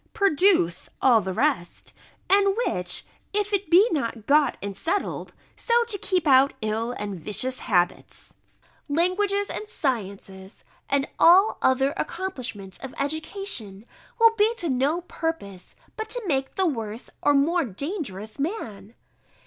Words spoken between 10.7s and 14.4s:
and all the other accomplishments of education, will